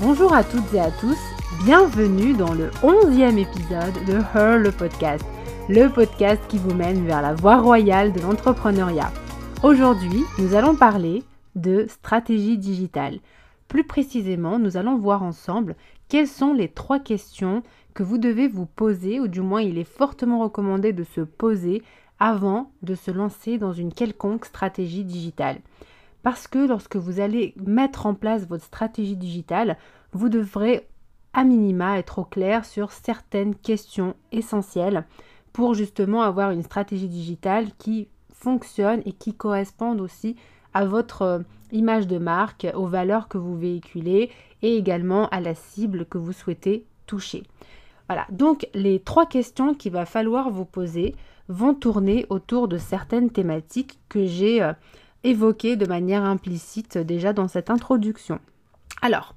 [0.00, 1.18] Bonjour à toutes et à tous,
[1.64, 5.24] bienvenue dans le 11e épisode de Her le podcast,
[5.68, 9.10] le podcast qui vous mène vers la voie royale de l'entrepreneuriat.
[9.64, 11.24] Aujourd'hui, nous allons parler
[11.56, 13.18] de stratégie digitale.
[13.66, 15.74] Plus précisément, nous allons voir ensemble
[16.08, 19.84] quelles sont les trois questions que vous devez vous poser, ou du moins il est
[19.84, 21.82] fortement recommandé de se poser
[22.20, 25.58] avant de se lancer dans une quelconque stratégie digitale.
[26.22, 29.76] Parce que lorsque vous allez mettre en place votre stratégie digitale,
[30.12, 30.88] vous devrez
[31.32, 35.04] à minima être au clair sur certaines questions essentielles
[35.52, 40.36] pour justement avoir une stratégie digitale qui fonctionne et qui corresponde aussi
[40.74, 41.38] à votre euh,
[41.72, 44.30] image de marque, aux valeurs que vous véhiculez
[44.62, 47.42] et également à la cible que vous souhaitez toucher.
[48.08, 51.14] Voilà, donc les trois questions qu'il va falloir vous poser
[51.48, 54.62] vont tourner autour de certaines thématiques que j'ai
[55.24, 58.38] évoquées de manière implicite déjà dans cette introduction.
[59.02, 59.34] Alors,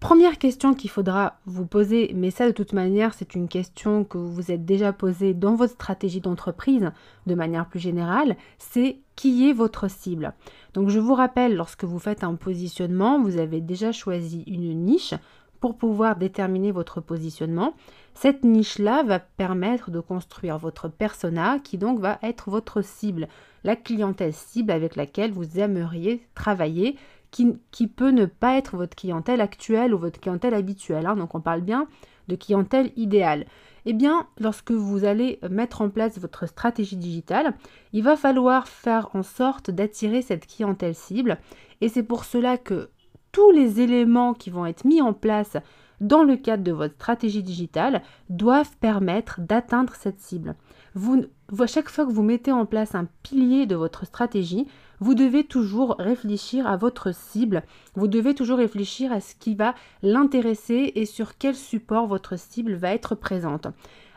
[0.00, 4.18] première question qu'il faudra vous poser, mais ça de toute manière c'est une question que
[4.18, 6.90] vous vous êtes déjà posée dans votre stratégie d'entreprise
[7.26, 10.32] de manière plus générale, c'est qui est votre cible?
[10.72, 15.14] Donc je vous rappelle, lorsque vous faites un positionnement, vous avez déjà choisi une niche
[15.60, 17.74] pour pouvoir déterminer votre positionnement.
[18.14, 23.28] Cette niche-là va permettre de construire votre persona qui donc va être votre cible,
[23.64, 26.96] la clientèle cible avec laquelle vous aimeriez travailler,
[27.30, 31.06] qui, peut ne pas être votre clientèle actuelle ou votre clientèle habituelle.
[31.06, 31.16] Hein.
[31.16, 31.86] Donc on parle bien
[32.28, 33.46] de clientèle idéale.
[33.86, 37.54] Eh bien, lorsque vous allez mettre en place votre stratégie digitale,
[37.92, 41.38] il va falloir faire en sorte d'attirer cette clientèle cible.
[41.80, 42.90] Et c'est pour cela que
[43.32, 45.56] tous les éléments qui vont être mis en place
[46.00, 50.54] dans le cadre de votre stratégie digitale doivent permettre d'atteindre cette cible.
[50.94, 51.24] Vous,
[51.66, 54.66] chaque fois que vous mettez en place un pilier de votre stratégie,
[54.98, 57.62] vous devez toujours réfléchir à votre cible,
[57.94, 62.74] vous devez toujours réfléchir à ce qui va l'intéresser et sur quel support votre cible
[62.74, 63.68] va être présente.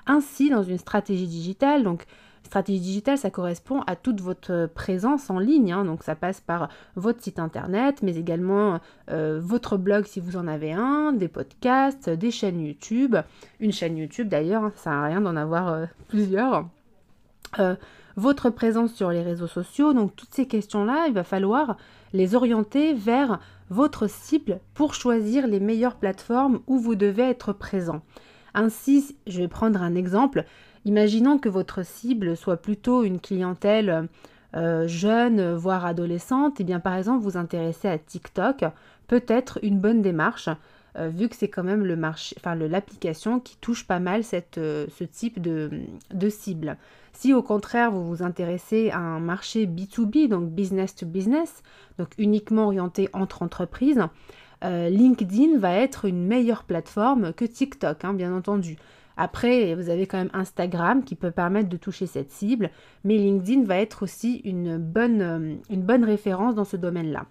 [0.08, 2.06] Ainsi, dans une stratégie digitale, donc
[2.44, 5.72] Stratégie digitale, ça correspond à toute votre présence en ligne.
[5.72, 5.86] Hein.
[5.86, 10.48] donc ça passe par votre site internet, mais également euh, votre blog si vous en
[10.48, 13.16] avez un, des podcasts, des chaînes YouTube.
[13.60, 16.68] Une chaîne YouTube d'ailleurs, hein, ça à rien d'en avoir euh, plusieurs.
[17.60, 17.76] Euh,
[18.16, 19.94] votre présence sur les réseaux sociaux.
[19.94, 21.78] Donc toutes ces questions-là, il va falloir
[22.14, 23.40] les orienter vers
[23.70, 28.02] votre cible pour choisir les meilleures plateformes où vous devez être présent.
[28.54, 30.46] Ainsi, je vais prendre un exemple.
[30.86, 34.10] Imaginons que votre cible soit plutôt une clientèle
[34.56, 38.66] euh, jeune, voire adolescente, et eh bien par exemple vous intéressez à TikTok,
[39.08, 40.50] peut-être une bonne démarche,
[40.96, 44.22] euh, vu que c'est quand même l'application qui touche pas mal
[44.58, 45.72] euh, ce type de,
[46.14, 46.78] de, cible.
[47.14, 51.64] Si au contraire vous vous intéressez à un marché B2B, donc business to business,
[51.98, 54.02] donc uniquement orienté entre entreprises,
[54.66, 58.78] LinkedIn va être une meilleure plateforme que TikTok, hein, bien entendu.
[59.18, 62.72] Après, vous avez quand même Instagram qui peut permettre de toucher cette cible,
[63.04, 67.26] mais LinkedIn va être aussi une bonne, euh, une bonne référence dans ce domaine-là.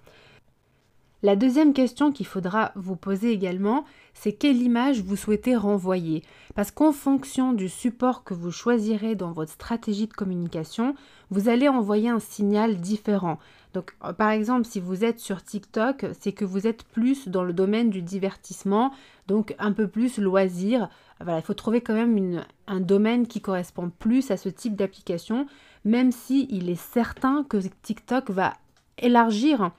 [1.25, 6.25] La deuxième question qu'il faudra vous poser également, c'est quelle image vous souhaitez renvoyer?
[6.57, 10.97] Parce qu'en fonction du support que vous choisirez dans votre stratégie de communication,
[11.31, 13.39] vous allez envoyer un signal différent.
[13.75, 17.45] Donc euh, par exemple, si vous êtes sur TikTok, c'est que vous êtes plus dans
[17.45, 18.93] le domaine du divertissement,
[19.27, 20.89] donc un peu plus loisir.
[21.21, 25.47] Voilà, il faut trouver quand même un domaine qui correspond plus à ce type d'application,
[25.85, 28.55] même si il est certain que TikTok va
[28.99, 29.71] élargir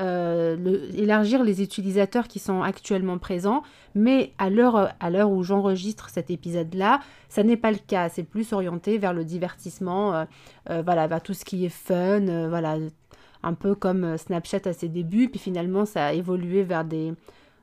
[0.00, 0.56] euh,
[0.94, 3.62] élargir les utilisateurs qui sont actuellement présents,
[3.94, 8.08] mais à l'heure, à l'heure où j'enregistre cet épisode-là, ça n'est pas le cas.
[8.08, 10.14] C'est plus orienté vers le divertissement,
[10.70, 12.78] euh, voilà, vers tout ce qui est fun, voilà,
[13.42, 17.12] un peu comme Snapchat à ses débuts, puis finalement ça a évolué vers des,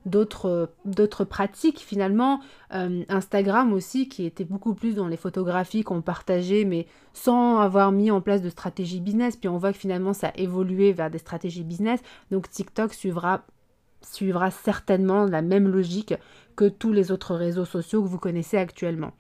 [0.06, 2.40] d'autres, d'autres pratiques finalement.
[2.74, 7.92] Euh, Instagram aussi qui était beaucoup plus dans les photographies qu'on partageait mais sans avoir
[7.92, 9.36] mis en place de stratégie business.
[9.38, 12.02] Puis on voit que finalement ça a évolué vers des stratégies business.
[12.32, 13.44] Donc TikTok suivra,
[14.02, 16.14] suivra certainement la même logique
[16.56, 19.12] que tous les autres réseaux sociaux que vous connaissez actuellement.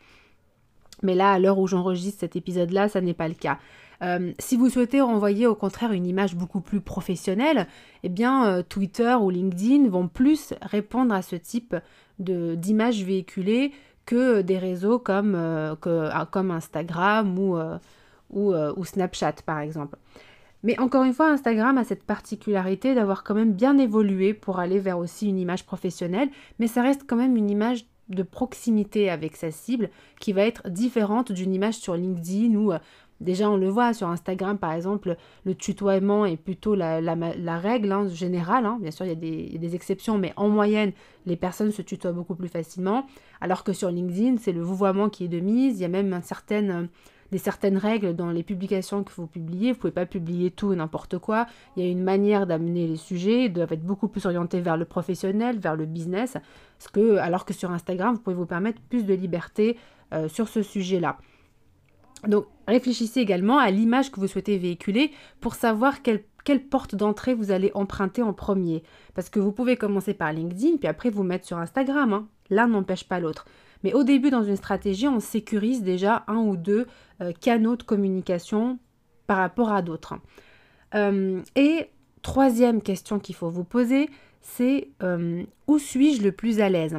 [1.01, 3.57] Mais là, à l'heure où j'enregistre cet épisode-là, ça n'est pas le cas.
[4.01, 7.67] Euh, si vous souhaitez renvoyer au contraire une image beaucoup plus professionnelle,
[8.03, 11.75] eh euh, Twitter ou LinkedIn vont plus répondre à ce type
[12.19, 13.71] d'image véhiculée
[14.05, 17.37] que des réseaux comme, euh, ah, Instagram
[18.29, 19.97] ou Snapchat par exemple.
[20.63, 24.79] Mais encore une fois, Instagram a cette particularité d'avoir quand même bien évolué pour aller
[24.79, 26.29] vers aussi une image professionnelle,
[26.59, 30.67] mais ça reste quand même une image de proximité avec sa cible qui va être
[30.69, 32.73] différente d'une image sur LinkedIn où
[33.21, 36.99] Déjà, on le voit sur Instagram, par exemple, le tutoiement est plutôt la,
[37.57, 38.65] règle hein, générale.
[38.65, 38.77] Hein.
[38.81, 40.93] Bien sûr, il y, a des, exceptions, mais en moyenne,
[41.25, 43.05] les personnes se tutoient beaucoup plus facilement.
[43.41, 45.79] Alors que sur LinkedIn, c'est le vouvoiement qui est de mise.
[45.79, 46.87] Il y a même certain
[47.31, 49.71] des certaines règles dans les publications que vous publiez.
[49.71, 51.45] Vous pouvez pas publier tout et n'importe quoi.
[51.75, 54.77] Il y a une manière d'amener les sujets, ils doivent être beaucoup plus orientés vers
[54.77, 56.37] le professionnel, vers le business,
[56.93, 59.77] que, alors que sur Instagram, vous pouvez vous permettre plus de liberté
[60.13, 61.17] euh, sur ce sujet-là.
[62.27, 66.23] Donc réfléchissez également à l'image que vous souhaitez véhiculer pour savoir quelle,
[66.69, 68.83] porte d'entrée vous allez emprunter en premier.
[69.13, 72.13] Parce que vous pouvez commencer par LinkedIn, puis après vous mettre sur Instagram.
[72.13, 72.27] Hein.
[72.49, 73.45] L'un n'empêche pas l'autre.
[73.83, 76.87] Mais au début, dans une stratégie, on sécurise déjà un ou deux
[77.21, 78.79] euh, canaux de communication
[79.27, 80.15] par rapport à d'autres.
[80.95, 81.87] Euh, et
[82.21, 84.09] troisième question qu'il faut vous poser,
[84.41, 86.97] c'est euh, où suis-je le plus à l'aise?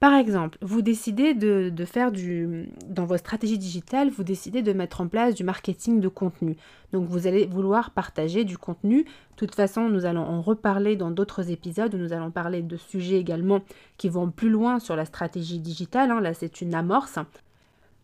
[0.00, 2.68] Par exemple, vous décidez de, faire du...
[2.88, 6.56] Dans votre stratégie digitale, vous décidez de mettre en place du marketing de contenu.
[6.92, 9.04] Donc vous allez vouloir partager du contenu.
[9.04, 12.76] De toute façon, nous allons en reparler dans d'autres épisodes où nous allons parler de
[12.76, 13.60] sujets également
[13.96, 16.10] qui vont plus loin sur la stratégie digitale.
[16.10, 16.20] Hein.
[16.20, 17.18] Là, c'est une amorce.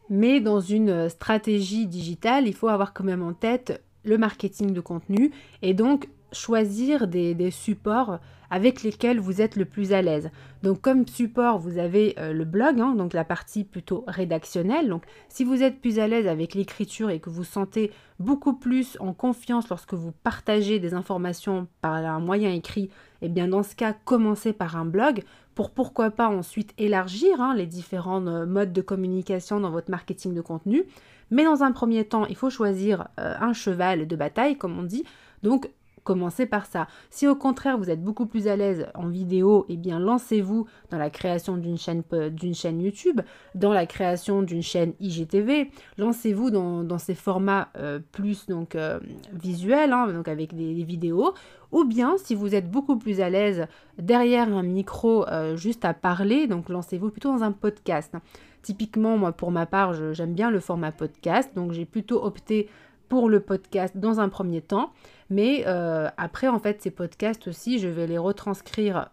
[0.08, 4.80] Mais dans une stratégie digitale, il faut avoir quand même en tête le marketing de
[4.80, 5.30] contenu
[5.62, 8.18] et donc choisir des, supports
[8.50, 10.30] avec lesquels vous êtes le plus à l'aise.
[10.62, 14.88] Donc comme support, vous avez euh, le blog, hein, donc la partie plutôt rédactionnelle.
[14.88, 18.96] Donc si vous êtes plus à l'aise avec l'écriture et que vous sentez beaucoup plus
[19.00, 22.90] en confiance lorsque vous partagez des informations par un moyen écrit,
[23.22, 25.22] eh bien dans ce cas, commencez par un blog
[25.54, 30.34] pour pourquoi pas ensuite élargir hein, les différents euh, modes de communication dans votre marketing
[30.34, 30.84] de contenu.
[31.30, 34.82] Mais dans un premier temps, il faut choisir euh, un cheval de bataille, comme on
[34.82, 35.04] dit.
[35.42, 35.70] Donc
[36.10, 36.88] Commencez par ça.
[37.08, 40.98] Si au contraire vous êtes beaucoup plus à l'aise en vidéo, eh bien lancez-vous dans
[40.98, 43.20] la création d'une chaîne, YouTube,
[43.54, 45.70] dans la création d'une chaîne IGTV.
[45.98, 48.98] Lancez-vous dans, ces formats euh, plus donc euh,
[49.32, 51.32] visuels, hein, avec des, vidéos.
[51.70, 55.94] Ou bien si vous êtes beaucoup plus à l'aise derrière un micro euh, juste à
[55.94, 58.16] parler, donc lancez-vous plutôt dans un podcast.
[58.62, 62.68] Typiquement, moi pour ma part, j'aime bien le format podcast, donc j'ai plutôt opté
[63.10, 64.92] pour le podcast dans un premier temps.
[65.28, 69.10] Mais euh, après, en fait, ces podcasts aussi, je vais les retranscrire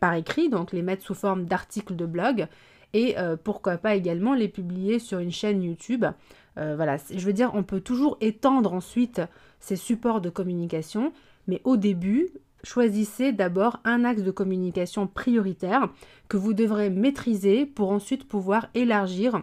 [0.00, 2.46] par écrit, donc les mettre sous forme d'articles de blog.
[2.94, 6.06] Et euh, pourquoi pas également les publier sur une chaîne YouTube.
[6.56, 9.20] Euh, voilà, je veux dire, on peut toujours étendre ensuite
[9.58, 11.12] ces supports de communication,
[11.48, 12.28] mais au début,
[12.62, 15.88] choisissez d'abord un axe de communication prioritaire
[16.28, 19.42] que vous devrez maîtriser pour ensuite pouvoir élargir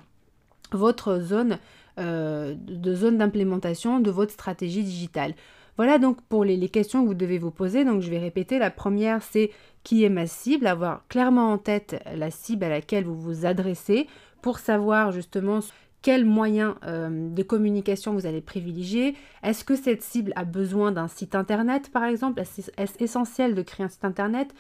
[0.71, 1.57] votre zone
[1.99, 5.33] euh, de zone d'implémentation de votre stratégie digitale.
[5.77, 7.85] Voilà donc pour les, questions que vous devez vous poser.
[7.85, 8.59] Donc je vais répéter.
[8.59, 9.51] La première, c'est
[9.83, 14.07] qui est ma cible, avoir clairement en tête la cible à laquelle vous vous adressez
[14.41, 15.59] pour savoir justement
[16.01, 19.15] quels moyens euh, de communication vous allez privilégier.
[19.43, 22.41] Est-ce que cette cible a besoin d'un site internet par exemple?
[22.41, 24.53] Est-ce essentiel de créer un site internet?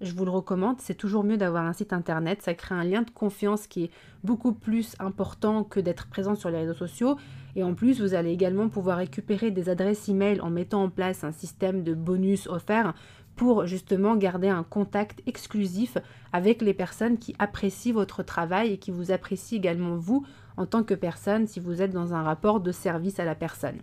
[0.00, 3.02] Je vous le recommande, c'est toujours mieux d'avoir un site internet, ça crée un lien
[3.02, 3.90] de confiance qui est
[4.22, 7.16] beaucoup plus important que d'être présent sur les réseaux sociaux.
[7.56, 11.24] Et en plus, vous allez également pouvoir récupérer des adresses email en mettant en place
[11.24, 12.94] un système de bonus offert
[13.34, 15.96] pour justement garder un contact exclusif
[16.32, 20.82] avec les personnes qui apprécient votre travail et qui vous apprécient également vous en tant
[20.82, 23.78] que personne si vous êtes dans un rapport de service à la personne.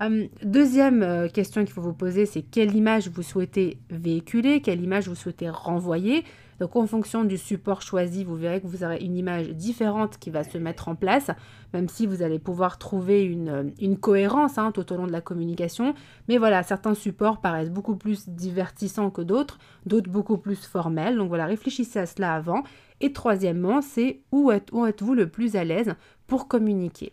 [0.00, 4.82] Hum, deuxième euh, question qu'il faut vous poser, c'est quelle image vous souhaitez véhiculer, quelle
[4.82, 6.24] image vous souhaitez renvoyer.
[6.58, 10.30] Donc en fonction du support choisi, vous verrez que vous aurez une image différente qui
[10.30, 11.30] va se mettre en place,
[11.72, 15.20] même si vous allez pouvoir trouver une, euh, cohérence hein, tout au long de la
[15.20, 15.94] communication.
[16.28, 21.16] Mais voilà, certains supports paraissent beaucoup plus divertissants que d'autres, d'autres beaucoup plus formels.
[21.16, 22.64] Donc voilà, réfléchissez à cela avant.
[23.00, 25.94] Et troisièmement, c'est où êtes-vous le plus à l'aise
[26.26, 27.12] pour communiquer?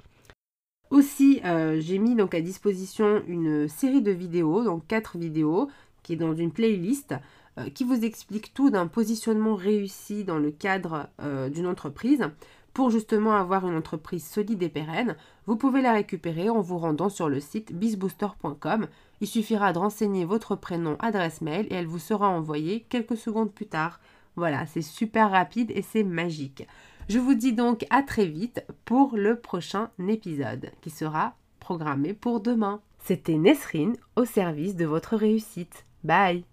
[0.91, 5.69] Aussi, euh, j'ai mis donc à disposition une série de vidéos, donc quatre vidéos,
[6.03, 7.15] qui est dans une playlist,
[7.57, 12.29] euh, qui vous explique tout d'un positionnement réussi dans le cadre euh, d'une entreprise.
[12.73, 17.09] Pour justement avoir une entreprise solide et pérenne, vous pouvez la récupérer en vous rendant
[17.09, 18.87] sur le site bizbooster.com.
[19.19, 23.51] Il suffira de renseigner votre prénom, adresse mail et elle vous sera envoyée quelques secondes
[23.51, 23.99] plus tard.
[24.37, 26.65] Voilà, c'est super rapide et c'est magique.
[27.11, 32.39] Je vous dis donc à très vite pour le prochain épisode qui sera programmé pour
[32.39, 32.79] demain.
[32.99, 35.83] C'était Nesrine au service de votre réussite.
[36.05, 36.45] Bye